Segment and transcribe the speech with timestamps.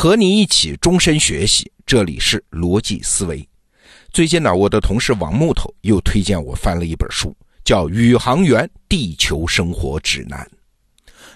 [0.00, 3.44] 和你一起终身学习，这里是逻辑思维。
[4.12, 10.48] 最近呢，我的同事王木头又推荐我翻了一本书，叫《宇航员地球生活指南》。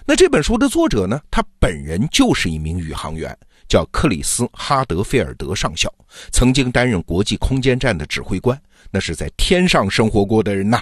[0.05, 3.37] 那这本书的作者呢，他本人就是一名宇航员，
[3.67, 5.93] 叫克里斯哈德菲尔德上校，
[6.31, 8.57] 曾经担任国际空间站的指挥官，
[8.89, 10.81] 那是在天上生活过的人呐。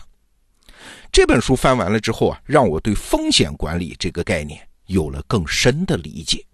[1.11, 6.45] 这本书翻完了之后啊，让我对风险管理这个概念有了更深的理解。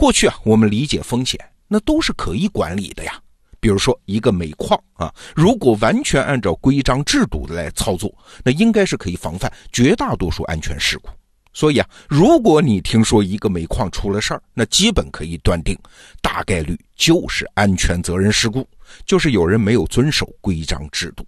[0.00, 3.20] 过去啊，我们理解风险，那都是可以管理的呀。
[3.60, 8.10] 比如说一个煤矿啊，如果完全按照规章制度来操作，
[8.42, 11.10] 那应该是可以防范绝大多数安全事故。
[11.52, 15.78] 所以啊，如果你听说一个煤矿出了事儿，那基本可以断定，
[16.22, 18.66] 大概率就是安全责任事故，
[19.04, 21.26] 就是有人没有遵守规章制度。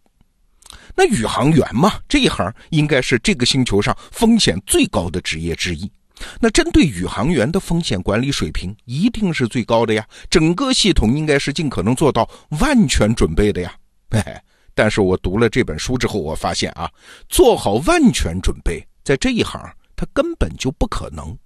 [0.96, 5.92] 那宇航员嘛，这一行应该是这个星球上风险最高的职业之一。
[6.40, 12.28] 那针对宇航员的风险管理水平一定是最高的呀，整个系统应该是尽可能做到
[12.60, 13.74] 万全准备的呀。
[14.10, 14.42] 哎，
[14.74, 16.90] 但是我读了这本书之后，我发现啊，
[17.28, 19.60] 做好万全准备在这一行
[19.96, 21.36] 它根本就不可能。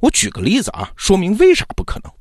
[0.00, 2.12] 我举个例子啊，说明为啥不可能。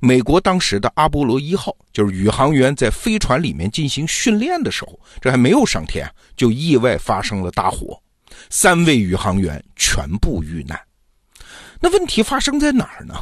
[0.00, 8.02] 美国当时的阿波罗一号就是宇航员在飞船里面进行训练的时候，这还没有上天，就意外发生了大火，
[8.48, 10.80] 三位宇航员全部遇难。
[11.80, 13.14] 那问题发生在哪儿呢？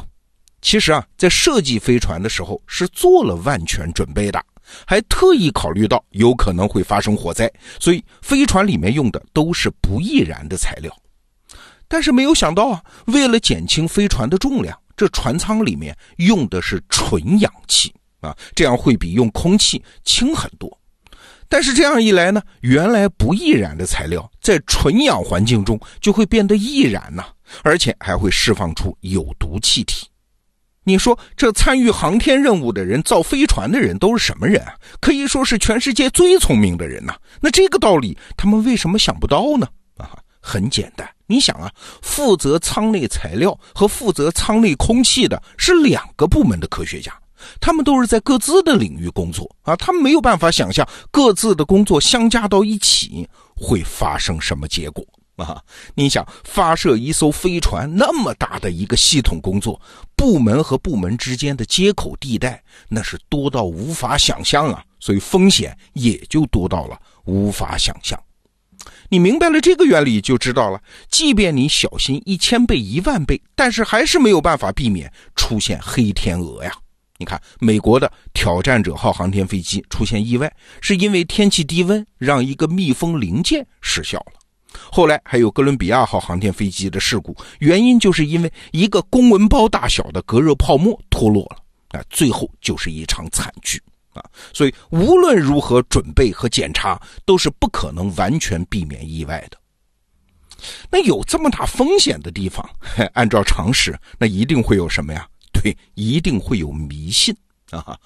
[0.61, 4.43] 其实啊，在设计飞船的时候是做了万全准备的，
[4.85, 7.49] 还特意考虑到有可能会发生火灾，
[7.79, 10.93] 所以飞船里面用的都是不易燃的材料。
[11.87, 20.78] 但是没有想到啊，为了减轻飞船的重量，这船舱里面用的是纯氧气啊，这样会比用空气轻很多。
[21.49, 27.25] 但是这样一来呢，原来不易燃的材料在纯氧环境中就会变得易燃呐。
[27.63, 30.07] 而且还会释放出有毒气体。
[30.83, 34.75] 你说这参与航天任务的人、造飞船的人都是什么人啊？
[35.01, 37.15] 可以说是全世界最聪明的人呐。
[37.41, 39.67] 那这个道理他们为什么想不到呢？
[39.97, 41.71] 啊，很简单，你想啊，
[42.03, 47.11] 负责舱内材料和负责舱内空气的是两个部门的科学家，
[47.59, 55.05] 他们都是在各自的领域工作啊，他们没有办法想象各自的工作相加到一起会发生什么结果。
[55.35, 55.57] 啊，
[55.95, 59.79] 你想发射一艘飞船那么大的一个系统工作，
[60.13, 68.21] 部门和部门之间的接口地带那是多到无法想象啊，所以风险也就多到了无法想象。
[69.07, 76.73] 你明白了这个原理，就知道了，即便你小心一千倍、一万倍，但是还是没有办法避免出现黑天鹅呀。
[77.19, 80.49] 你看，美国的挑战者号航天飞机出现意外，
[80.79, 84.39] 是因为天气低温让一个密封零件失效了。
[84.89, 93.81] 后来还有哥伦比亚号航天飞机的事故，原因就是因为一个公文包大小的隔热泡沫脱落了，啊，最后就是一场惨剧
[94.13, 94.23] 啊！
[94.53, 99.57] 所以无论如何准备和检查，都是不可能完全避免意外的。
[100.89, 102.65] 那有这么大风险的地方，
[103.13, 105.27] 按照常识，那一定会有什么呀？
[105.61, 107.35] 对，一定会有迷信
[107.71, 107.97] 啊！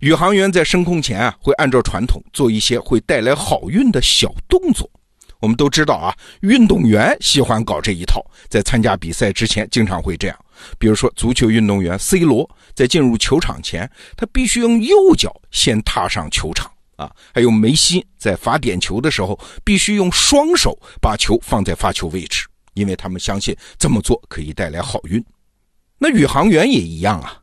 [0.00, 4.88] 宇航员在升空前啊，会按照传统做一些会带来好运的小动作。
[5.40, 10.38] 我们都知道啊，运动员喜欢搞这一套，在参加比赛之前经常会这样。
[10.78, 17.10] 比如说，足球运动员 C 罗在进入球场前，他必须用右脚先踏上球场啊。
[17.32, 25.24] 还有梅西在罚点球的时候，必须用双手把球放在发球位置，因为他们相信这么做可以带来好运。
[26.02, 27.36] 那宇航员也一样啊。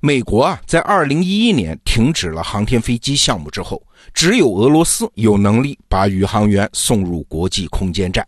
[0.00, 3.80] 美国啊，在二零一一年停止了航天飞机项目之后，
[4.12, 8.26] 只有俄罗斯有能力把宇航员送入国际空间站。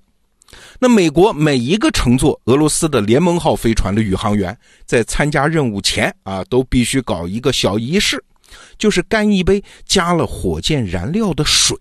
[0.78, 8.22] 那美国每一个乘坐俄罗斯的联盟号飞船的宇航员，在参加任务前啊，都必须搞一个小仪式，
[8.78, 11.76] 就是干一杯加了火箭燃料的水。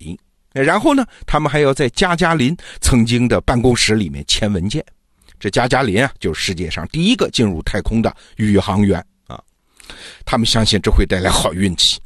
[0.53, 4.83] 然后呢，他们还要在加加林曾经的办公室里面签文件。
[5.41, 9.41] 这加加林啊，就是世界上第一个进入太空的宇航员啊。
[10.23, 11.99] 他们相信这会带来好运气。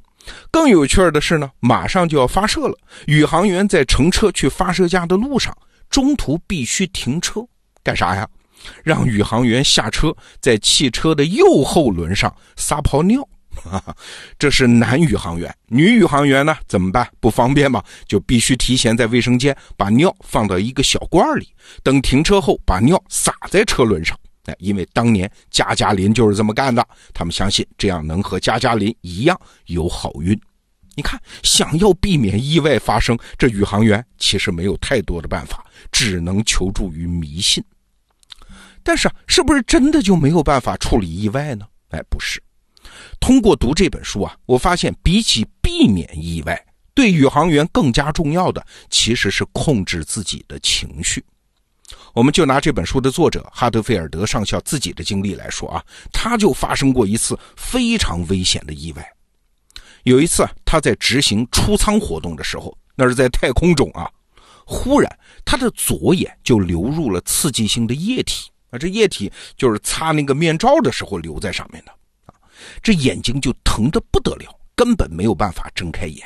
[0.50, 2.78] 更有趣的是呢，马上就要发射了，
[3.08, 5.56] 宇航员在乘车去发射架的路上，
[5.90, 7.46] 中途必须停车，
[7.84, 8.26] 干啥呀？
[8.84, 13.22] 让宇航员下车，在汽车的右后轮上撒泡尿。
[14.38, 16.56] 这是男宇航员，女宇航员呢？
[16.68, 17.08] 怎么办？
[17.20, 21.48] 不方便嘛，就必须提前在卫生间把尿放到一个小罐里，
[21.84, 24.18] 等停车后把尿洒在车轮上。
[24.46, 30.40] 哎，因为当年加加林就是这么干的，他们相信这样能和加加林一样有好运。
[30.96, 37.64] 你看，想要避免意外发生，这宇航员其实没有太多的办法，只能求助于迷信。
[38.84, 41.66] 但是啊，是不是真的就没有办法处理意外呢？
[41.90, 42.42] 哎，不是。
[43.26, 46.64] 通过读这本书啊，我发现比起避免意外，
[46.94, 51.26] 对宇航员更加重要的其实是控制自己的情绪。
[52.14, 55.84] 我们就拿这本书的作者哈德菲尔德上校自己的经历来说啊，
[56.14, 59.04] 他就发生过一次非常危险的意外。
[60.04, 64.08] 有一次啊，他在执行出舱活动的时候，那是在太空中啊，
[64.68, 65.12] 忽然
[65.44, 71.92] 他的左眼就流入了刺激性的液体啊，这液体就是擦那个面罩的时候留在上面的，
[72.82, 76.26] 这眼睛就疼得不得了，根本没有办法睁开眼。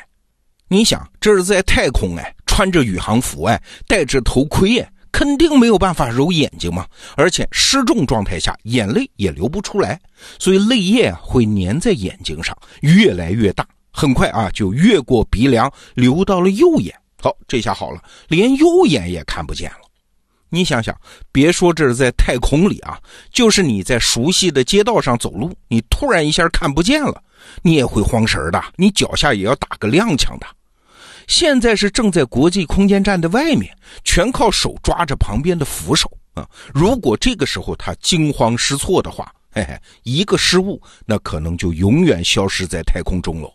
[0.67, 4.91] 你想，这是在太空哎，穿着宇航服哎，戴着头盔哎。
[5.11, 6.85] 肯定没有办法揉眼睛嘛，
[7.17, 9.99] 而且失重状态下眼泪也流不出来，
[10.37, 16.95] 所以泪液会粘在眼睛上，越来越大，很快啊就越过鼻梁流到了右眼。
[17.19, 19.88] 好，这下好了，连右眼也看不见了。
[20.49, 20.95] 你想想，
[21.31, 22.99] 别说这是在太空里啊，
[23.31, 27.21] 就是你在熟悉的街道上走路，你突然一下看不见了，
[27.61, 30.47] 你也会慌神的，你脚下也要打个踉跄的。
[31.27, 33.71] 现在是正在国际空间站的外面，
[34.03, 36.49] 全靠手抓着旁边的扶手啊！
[36.73, 43.53] 如果这个时候他惊慌失措的话，嘿嘿，一个失误，那可能就永远消失在太空中喽。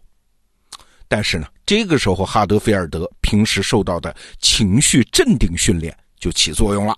[1.09, 6.97] 但是呢，这个时候哈德菲尔德平时受到的情绪镇定训练就起作用了，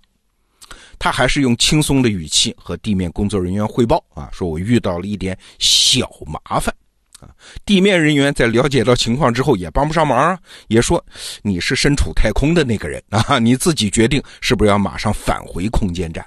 [0.98, 6.74] 他还是用轻松的语气和地面工作人员汇报啊，说我遇到了一点小麻烦。
[7.18, 7.30] 啊，
[7.64, 11.02] 地面人员在了解到情况之后也帮不上忙啊，也说
[11.40, 16.24] 你是身处太空的那个人啊，你自己决定是不是要马上返回空间站。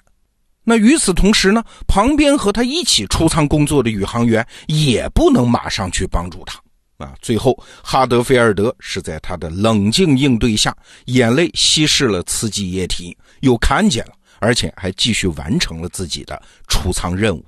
[0.64, 6.60] 那与此同时呢，旁边和他一起出舱工作的宇航员也不能马上去帮助他
[7.00, 7.16] 啊。
[7.20, 10.74] 最后，哈德菲尔德是在他的冷静应对下，
[11.06, 17.44] 眼泪稀释了刺激液体，又看见了，而且还继续完成了自己的出舱任务。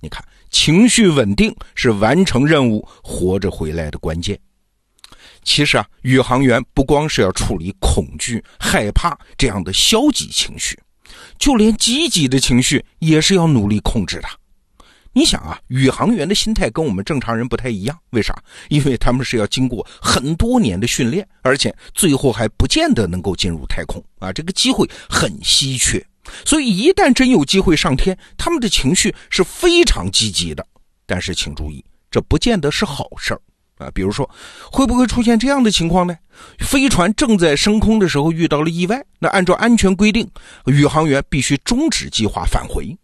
[0.00, 0.24] 你看。
[0.52, 4.38] 情绪稳定是完成任务、活着回来的关键。
[5.42, 10.78] 其实啊，宇航员不光是要处理恐惧、害怕这样的消极情绪，
[11.38, 14.28] 就连积极的情绪也是要努力控制的。
[15.14, 18.34] 你想啊，宇航员的心态跟我们正常人不太一样，为啥？
[18.68, 26.02] 因为他们是要经过很多年的训练，而且最后还不见得能够进入太空啊，这个机会很稀缺。
[26.46, 30.66] 所以，一旦真有机会上天，他们的情绪是非常积极的。
[31.04, 33.40] 但是，请注意，这不见得是好事儿
[33.76, 33.90] 啊。
[33.92, 34.28] 比如说，
[34.70, 36.16] 会不会出现这样的情况呢？
[36.60, 40.30] 飞船正在升空的时候遇到了意外，那按照安全规定，
[40.66, 42.96] 宇航员必须终止计划返回。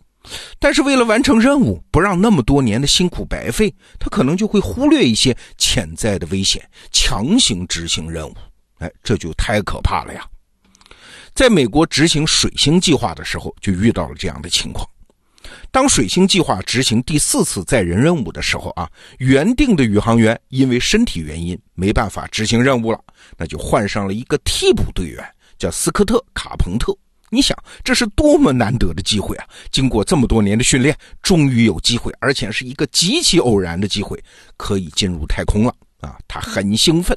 [0.58, 8.34] 但是，为了完成任务，不让那么多年的辛苦白费，他可能就会忽略一些潜在的危险，强行执行任务。
[8.78, 10.24] 哎，这就太可怕了呀！
[11.34, 14.88] 在美国执行水星计划的时候，就遇到了这样的情况。
[15.70, 23.00] 当水星计划执行第四次载人任务的时候啊，原定的宇航员因为身体原因没办法执行任务了，
[23.36, 25.24] 那就换上了一个替补队员，
[25.58, 26.96] 叫斯科特·卡彭特。
[27.30, 29.46] 你想，这是多么难得的机会啊！
[29.70, 34.18] 经过这么多年的训练，终于有机会，而且是一个极其偶然的机会，
[34.56, 36.16] 可以进入太空了啊！
[36.26, 37.16] 他很兴奋。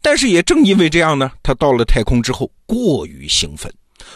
[0.00, 3.72] 但是也正因为这样呢，他到了太空之后过于兴奋，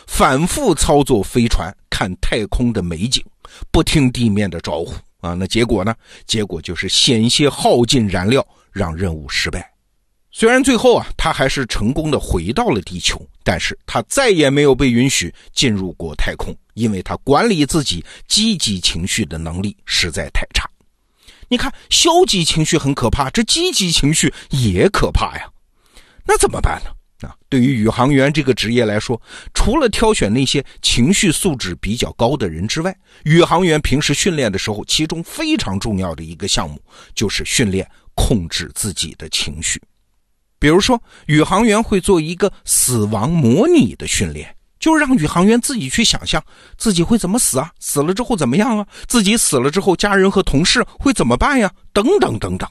[0.07, 3.23] 反复操作飞船看太空的美景，
[3.71, 5.35] 不听地面的招呼啊。
[5.35, 5.95] 那结果呢？
[6.27, 9.76] 结果就是险些耗尽燃料，让任务失败。
[10.39, 20.69] 虽然最后啊，他还是成功的回到了地球，但是他再也没有被允许进入过太空，因为他管理自己积极情绪的能力实在太差。
[21.49, 25.49] 你看，消极情绪很可怕，这积极情绪也可怕呀。
[26.27, 27.27] 那怎么办呢？
[27.27, 29.19] 啊，对于宇航员这个职业来说，
[29.55, 36.79] 除了挑选那些情绪素质比较高的人之外，宇航员平时训练的时候，其中非常重要的一个项目
[37.15, 39.81] 就是训练控制自己的情绪。
[40.59, 46.43] 比如说，宇航员会做一个死亡模拟的训练，就是让宇航员自己去想象
[46.79, 51.71] 自己会怎么死啊，死了之后怎么样啊，自己死了之后，家人和同事会怎么办呀？
[51.93, 52.69] 等等等等。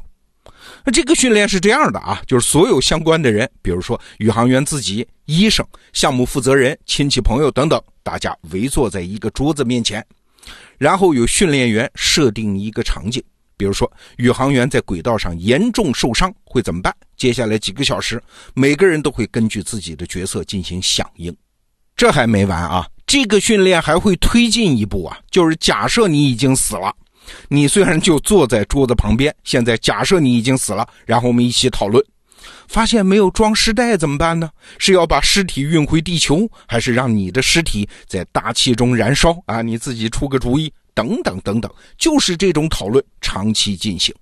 [0.84, 10.06] 那这个训练是这样的啊，就是所有相关的人，比如说宇航员自己、医生、项目负责人、亲戚朋友等等，大家围坐在一个桌子面前，
[10.77, 13.24] 然后有训练员设定一个场景，
[13.58, 16.96] 比如说宇航员在轨道上严重受伤会怎么办？
[17.17, 18.22] 接下来几个小时，
[18.53, 21.36] 每个人都会根据自己的角色进行响应。
[21.95, 26.93] 这还没完啊，这个训练还会推进一步啊，就是假设你已经死了。
[27.48, 32.03] 你虽然就坐在桌子旁边，现在假设你已经死了，然后我们一起讨论，
[32.67, 34.50] 发现没有装尸袋怎么办呢？
[34.77, 39.62] 是要把尸体运回地球，还是让你的尸体在大气中燃烧啊？
[39.62, 44.13] 你自己出个主意，等等等等，就是这种讨论长期进行。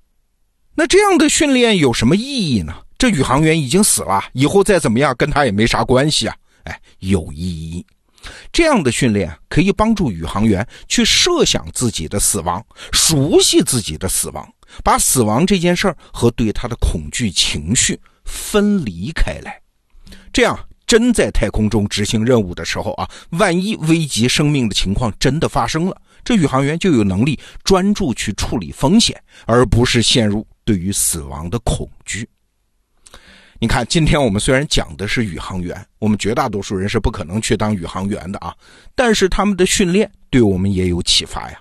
[0.75, 2.74] 那这样的训练有什么意义呢？
[2.98, 6.36] 这宇航员已经死了，以后再怎么样跟他也没啥关系啊。
[6.63, 7.86] 哎，有意义。
[8.53, 14.48] 这样的训练可以帮助宇航员去设想自己的死亡，熟悉自己的死亡，
[14.84, 19.60] 把死亡这件事儿和对他的恐惧情绪分离开来。
[20.32, 32.27] 这样，真在太空中执行任务的时候啊，万一危及生命的情况真的发生了，这宇航员就有能力专注去处理风险，而不是陷入对于死亡的恐惧。
[33.60, 38.53] 你看，今天我们虽然讲的是宇航员，我们绝大多数人是不可能去当宇航员的啊。
[38.93, 41.60] 但是他们的训练对我们也有启发呀。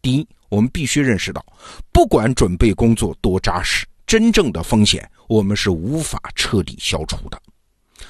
[0.00, 1.44] 第一，我们必须认识到，
[1.92, 7.40] 不管准备工作多扎实，真正的风险我们是无法彻底消除的。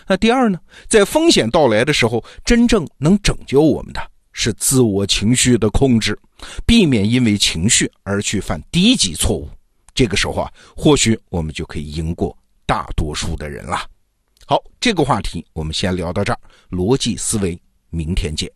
[0.07, 4.01] 那第二呢，在风险到来的时候，真正能拯救我们的
[4.33, 6.19] 是自我情绪的控制，
[6.67, 9.49] 避免因为情绪而去犯低级错误。
[9.95, 12.37] 这个时候啊，或许我们就可以赢过。
[12.67, 13.77] 大多数的人了。
[14.47, 16.39] 好，这个话题我们先聊到这儿。
[16.71, 18.51] 逻辑思维，明天见。